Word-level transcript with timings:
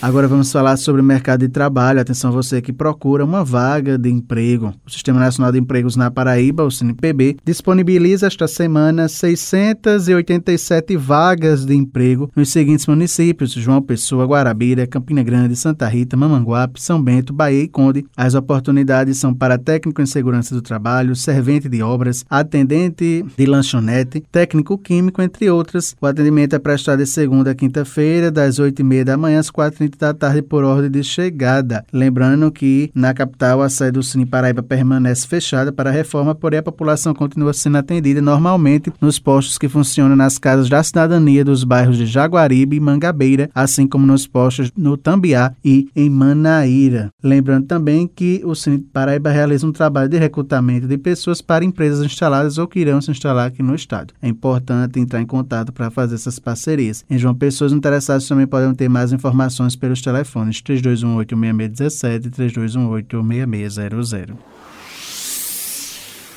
Agora 0.00 0.28
vamos 0.28 0.52
falar 0.52 0.76
sobre 0.76 1.00
o 1.00 1.04
mercado 1.04 1.40
de 1.40 1.48
trabalho. 1.48 2.00
Atenção 2.00 2.30
você 2.30 2.62
que 2.62 2.72
procura 2.72 3.24
uma 3.24 3.44
vaga 3.44 3.98
de 3.98 4.08
emprego. 4.08 4.72
O 4.86 4.90
Sistema 4.90 5.18
Nacional 5.18 5.50
de 5.50 5.58
Empregos 5.58 5.96
na 5.96 6.08
Paraíba, 6.08 6.62
o 6.62 6.70
SINPB, 6.70 7.38
disponibiliza 7.44 8.28
esta 8.28 8.46
semana 8.46 9.08
687 9.08 10.96
vagas 10.96 11.66
de 11.66 11.74
emprego 11.74 12.30
nos 12.36 12.50
seguintes 12.50 12.86
municípios: 12.86 13.50
João 13.50 13.82
Pessoa, 13.82 14.24
Guarabira, 14.24 14.86
Campina 14.86 15.20
Grande, 15.20 15.56
Santa 15.56 15.88
Rita, 15.88 16.16
Mamanguape, 16.16 16.80
São 16.80 17.02
Bento, 17.02 17.32
Bahia 17.32 17.64
e 17.64 17.68
Conde. 17.68 18.06
As 18.16 18.34
oportunidades 18.34 19.18
são 19.18 19.34
para 19.34 19.58
técnico 19.58 20.00
em 20.00 20.06
segurança 20.06 20.54
do 20.54 20.62
trabalho, 20.62 21.16
servente 21.16 21.68
de 21.68 21.82
obras, 21.82 22.24
atendente 22.30 23.26
de 23.36 23.46
lanchonete, 23.46 24.22
técnico 24.30 24.78
químico, 24.78 25.20
entre 25.20 25.50
outras. 25.50 25.96
O 26.00 26.06
atendimento 26.06 26.54
é 26.54 26.58
prestado 26.60 27.00
de 27.00 27.06
segunda 27.06 27.50
a 27.50 27.54
quinta-feira, 27.54 28.30
das 28.30 28.60
8h30 28.60 29.02
da 29.02 29.16
manhã 29.16 29.40
às 29.40 29.50
4 29.88 29.98
da 29.98 30.14
tarde 30.14 30.42
por 30.42 30.64
ordem 30.64 30.90
de 30.90 31.02
chegada. 31.02 31.84
Lembrando 31.92 32.50
que 32.50 32.90
na 32.94 33.14
capital 33.14 33.62
a 33.62 33.68
sede 33.68 33.92
do 33.92 34.02
Cine 34.02 34.26
Paraíba 34.26 34.62
permanece 34.62 35.26
fechada 35.26 35.72
para 35.72 35.90
a 35.90 35.92
reforma, 35.92 36.34
porém 36.34 36.60
a 36.60 36.62
população 36.62 37.14
continua 37.14 37.52
sendo 37.52 37.78
atendida 37.78 38.20
normalmente 38.20 38.92
nos 39.00 39.18
postos 39.18 39.58
que 39.58 39.68
funcionam 39.68 40.16
nas 40.16 40.38
casas 40.38 40.68
da 40.68 40.82
cidadania 40.82 41.44
dos 41.44 41.64
bairros 41.64 41.96
de 41.96 42.06
Jaguaribe 42.06 42.76
e 42.76 42.80
Mangabeira, 42.80 43.50
assim 43.54 43.86
como 43.86 44.06
nos 44.06 44.26
postos 44.26 44.70
no 44.76 44.96
Tambiá 44.96 45.52
e 45.64 45.88
em 45.94 46.10
Manaíra. 46.10 47.10
Lembrando 47.22 47.66
também 47.66 48.06
que 48.06 48.42
o 48.44 48.54
Cine 48.54 48.78
Paraíba 48.78 49.30
realiza 49.30 49.66
um 49.66 49.72
trabalho 49.72 50.08
de 50.08 50.18
recrutamento 50.18 50.86
de 50.86 50.98
pessoas 50.98 51.40
para 51.40 51.64
empresas 51.64 52.04
instaladas 52.04 52.58
ou 52.58 52.66
que 52.66 52.80
irão 52.80 53.00
se 53.00 53.10
instalar 53.10 53.48
aqui 53.48 53.62
no 53.62 53.74
estado. 53.74 54.12
É 54.20 54.28
importante 54.28 54.98
entrar 55.00 55.20
em 55.20 55.26
contato 55.26 55.72
para 55.72 55.90
fazer 55.90 56.14
essas 56.14 56.38
parcerias. 56.38 57.04
Em 57.08 57.18
João 57.18 57.34
Pessoas 57.34 57.72
interessados 57.72 58.26
também 58.26 58.46
podem 58.46 58.74
ter 58.74 58.88
mais 58.88 59.12
informações 59.12 59.76
pelos 59.78 60.02
telefones 60.02 60.60
3218-6617 60.62 62.26
e 62.26 62.30
3218-6600. 62.30 64.36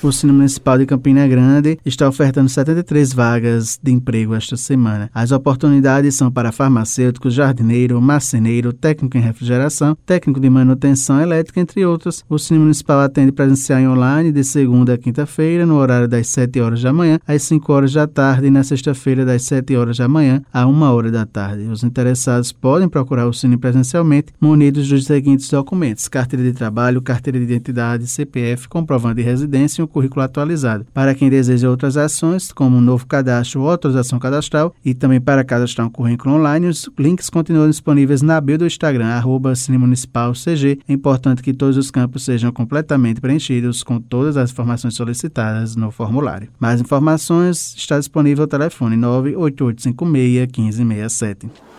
O 0.03 0.11
Cine 0.11 0.31
Municipal 0.31 0.79
de 0.79 0.87
Campina 0.87 1.27
Grande 1.27 1.77
está 1.85 2.09
ofertando 2.09 2.49
73 2.49 3.13
vagas 3.13 3.79
de 3.81 3.91
emprego 3.91 4.33
esta 4.33 4.57
semana. 4.57 5.11
As 5.13 5.31
oportunidades 5.31 6.15
são 6.15 6.31
para 6.31 6.51
farmacêutico, 6.51 7.29
jardineiro, 7.29 8.01
marceneiro, 8.01 8.73
técnico 8.73 9.15
em 9.15 9.21
refrigeração, 9.21 9.95
técnico 10.03 10.39
de 10.39 10.49
manutenção 10.49 11.21
elétrica, 11.21 11.59
entre 11.59 11.85
outros. 11.85 12.25
O 12.27 12.39
Cine 12.39 12.57
Municipal 12.57 12.99
atende 12.99 13.31
presencial 13.31 13.79
e 13.79 13.87
online 13.87 14.31
de 14.31 14.43
segunda 14.43 14.95
a 14.95 14.97
quinta-feira, 14.97 15.67
no 15.67 15.75
horário 15.75 16.07
das 16.07 16.25
7 16.29 16.59
horas 16.59 16.81
da 16.81 16.91
manhã 16.91 17.19
às 17.27 17.43
5 17.43 17.71
horas 17.71 17.93
da 17.93 18.07
tarde 18.07 18.47
e 18.47 18.51
na 18.51 18.63
sexta-feira 18.63 19.23
das 19.23 19.43
7 19.43 19.75
horas 19.75 19.97
da 19.97 20.07
manhã 20.07 20.41
a 20.51 20.65
1 20.65 20.81
hora 20.81 21.11
da 21.11 21.27
tarde. 21.27 21.65
Os 21.65 21.83
interessados 21.83 22.51
podem 22.51 22.89
procurar 22.89 23.27
o 23.27 23.33
Cine 23.33 23.55
presencialmente, 23.55 24.33
munidos 24.41 24.89
dos 24.89 25.05
seguintes 25.05 25.47
documentos: 25.47 26.07
carteira 26.07 26.43
de 26.43 26.53
trabalho, 26.53 27.03
carteira 27.03 27.37
de 27.37 27.45
identidade, 27.45 28.07
CPF, 28.07 28.67
comprovante 28.67 29.17
de 29.17 29.21
residência 29.21 29.83
e 29.83 29.90
currículo 29.91 30.23
atualizado. 30.23 30.85
Para 30.93 31.13
quem 31.13 31.29
deseja 31.29 31.69
outras 31.69 31.97
ações, 31.97 32.51
como 32.51 32.77
um 32.77 32.81
novo 32.81 33.05
cadastro 33.05 33.61
ou 33.61 33.69
autorização 33.69 34.17
cadastral, 34.17 34.73
e 34.83 34.93
também 34.93 35.21
para 35.21 35.43
cadastrar 35.43 35.87
um 35.87 35.89
currículo 35.89 36.35
online, 36.35 36.67
os 36.67 36.89
links 36.97 37.29
continuam 37.29 37.69
disponíveis 37.69 38.21
na 38.21 38.39
bio 38.41 38.57
do 38.57 38.65
Instagram, 38.65 39.07
arroba 39.07 39.53
CG. 39.53 40.79
É 40.87 40.93
importante 40.93 41.41
que 41.41 41.53
todos 41.53 41.77
os 41.77 41.91
campos 41.91 42.23
sejam 42.23 42.51
completamente 42.51 43.21
preenchidos 43.21 43.83
com 43.83 43.99
todas 43.99 44.37
as 44.37 44.51
informações 44.51 44.95
solicitadas 44.95 45.75
no 45.75 45.91
formulário. 45.91 46.49
Mais 46.59 46.81
informações 46.81 47.75
está 47.75 47.99
disponível 47.99 48.43
ao 48.43 48.47
telefone 48.47 48.95
98856 48.95 50.51
1567. 50.57 51.70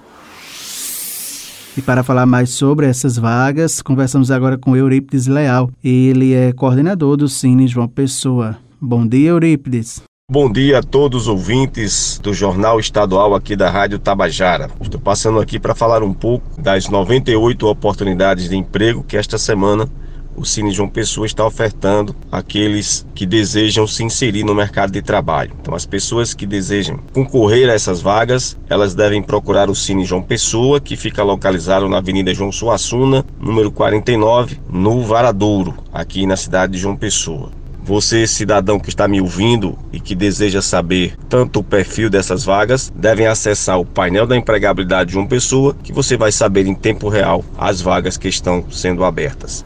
E 1.76 1.82
para 1.82 2.04
falar 2.04 2.28
mais 2.28 2.52
sobre 2.52 2.86
essas 2.86 3.18
vagas, 3.18 3.82
conversamos 3.82 4.30
agora 4.30 4.58
com 4.58 4.78
Eurípides 4.78 5.26
Leal. 5.26 5.72
Ele 5.84 6.34
é 6.34 6.54
coordenador 6.54 7.18
do 7.18 7.28
Cine 7.28 7.68
João 7.68 7.88
Pessoa. 7.88 8.58
Bom 8.80 9.08
dia, 9.08 9.30
Eurípides. 9.30 10.04
Bom 10.32 10.50
dia 10.50 10.80
a 10.80 10.82
todos 10.82 11.24
os 11.24 11.28
ouvintes 11.28 12.18
do 12.18 12.34
Jornal 12.34 12.80
Estadual 12.80 13.36
aqui 13.36 13.58
da 13.58 13.70
Rádio 13.70 14.00
Tabajara. 14.00 14.72
Estou 14.80 15.00
passando 15.00 15.38
aqui 15.38 15.60
para 15.60 15.76
falar 15.76 16.02
um 16.02 16.14
pouco 16.14 16.62
das 16.62 16.88
98 16.88 17.68
oportunidades 17.68 18.48
de 18.48 18.56
emprego 18.56 19.04
que 19.04 19.18
esta 19.18 19.38
semana 19.38 19.86
o 20.34 20.46
Cine 20.46 20.72
João 20.72 20.88
Pessoa 20.88 21.28
está 21.28 21.46
ofertando 21.46 22.16
àqueles 22.32 23.06
que 23.14 23.26
desejam 23.26 23.86
se 23.86 24.02
inserir 24.02 24.46
no 24.46 24.56
mercado 24.56 24.94
de 24.94 25.02
trabalho. 25.02 25.52
Então, 25.60 25.76
as 25.76 25.86
pessoas 25.86 26.34
que 26.34 26.46
desejam 26.46 27.00
concorrer 27.12 27.70
a 27.70 27.74
essas 27.74 28.02
vagas, 28.02 28.58
elas 28.70 28.96
devem 28.96 29.22
procurar 29.22 29.70
o 29.70 29.76
Cine 29.76 30.06
João 30.06 30.24
Pessoa, 30.24 30.80
que 30.80 30.96
fica 30.96 31.22
localizado 31.22 31.90
na 31.90 31.98
Avenida 31.98 32.34
João 32.34 32.52
Suassuna, 32.52 33.26
número 33.42 33.70
49, 33.74 34.58
no 34.70 35.02
Varadouro, 35.04 35.76
aqui 35.92 36.26
na 36.26 36.38
cidade 36.38 36.72
de 36.72 36.80
João 36.80 36.96
Pessoa. 36.96 37.52
Você, 37.86 38.26
cidadão 38.26 38.80
que 38.80 38.88
está 38.88 39.10
me 39.10 39.20
ouvindo 39.20 39.78
e 39.92 40.00
que 40.00 40.16
deseja 40.16 40.62
saber 40.62 41.16
tanto 41.28 41.60
o 41.60 41.64
perfil 41.64 42.10
dessas 42.10 42.46
vagas, 42.46 42.90
devem 42.96 43.28
acessar 43.28 43.78
o 43.78 43.86
painel 43.86 44.26
da 44.26 44.38
empregabilidade 44.38 45.12
de 45.12 45.18
uma 45.18 45.28
pessoa, 45.28 45.76
que 45.84 45.92
você 45.92 46.16
vai 46.16 46.32
saber 46.32 46.66
em 46.66 46.74
tempo 46.74 47.10
real 47.10 47.44
as 47.58 47.82
vagas 47.82 48.16
que 48.16 48.30
estão 48.30 48.66
sendo 48.72 49.04
abertas. 49.04 49.66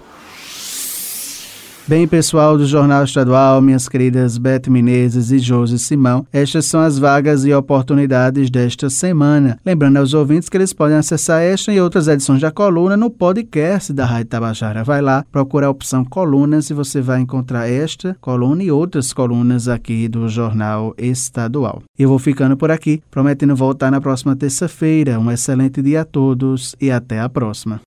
Bem, 1.87 2.05
pessoal 2.05 2.57
do 2.57 2.65
Jornal 2.65 3.05
Estadual, 3.05 3.61
minhas 3.61 3.87
queridas 3.87 4.37
Beth 4.37 4.63
Menezes 4.67 5.31
e 5.31 5.39
Josi 5.39 5.79
Simão, 5.79 6.27
estas 6.33 6.65
são 6.65 6.81
as 6.81 6.99
vagas 6.99 7.45
e 7.45 7.53
oportunidades 7.53 8.49
desta 8.49 8.89
semana. 8.89 9.57
Lembrando 9.65 9.95
aos 9.95 10.13
ouvintes 10.13 10.49
que 10.49 10.57
eles 10.57 10.73
podem 10.73 10.97
acessar 10.97 11.41
esta 11.41 11.71
e 11.71 11.79
outras 11.79 12.09
edições 12.09 12.41
da 12.41 12.51
coluna 12.51 12.97
no 12.97 13.09
podcast 13.09 13.93
da 13.93 14.05
Rádio 14.05 14.25
Tabajara. 14.25 14.83
Vai 14.83 15.01
lá, 15.01 15.23
procura 15.31 15.67
a 15.67 15.69
opção 15.69 16.03
colunas 16.03 16.69
e 16.69 16.73
você 16.73 16.99
vai 16.99 17.21
encontrar 17.21 17.69
esta 17.69 18.17
coluna 18.19 18.61
e 18.61 18.69
outras 18.69 19.13
colunas 19.13 19.69
aqui 19.69 20.09
do 20.09 20.27
Jornal 20.27 20.93
Estadual. 20.97 21.81
Eu 21.97 22.09
vou 22.09 22.19
ficando 22.19 22.57
por 22.57 22.69
aqui, 22.69 23.01
prometendo 23.09 23.55
voltar 23.55 23.89
na 23.89 24.01
próxima 24.01 24.35
terça-feira. 24.35 25.17
Um 25.17 25.31
excelente 25.31 25.81
dia 25.81 26.01
a 26.01 26.05
todos 26.05 26.75
e 26.81 26.91
até 26.91 27.21
a 27.21 27.29
próxima. 27.29 27.79